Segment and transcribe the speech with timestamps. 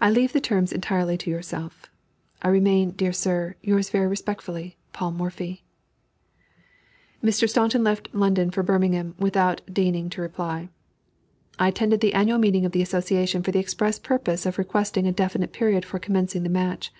[0.00, 1.84] I leave the terms entirely to yourself.
[2.40, 5.62] I remain, dear sir, yours very respectfully, "PAUL MORPHY."
[7.22, 7.46] Mr.
[7.46, 10.70] Staunton left London for Birmingham without deigning to reply.
[11.58, 15.12] I attended the annual meeting of the Association for the express purpose of requesting a
[15.12, 16.90] definite period for commencing the match.